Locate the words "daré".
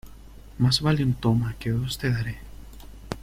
2.11-2.39